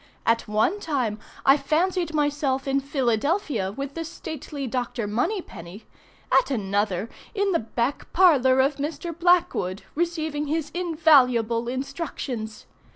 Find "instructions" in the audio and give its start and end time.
11.67-12.65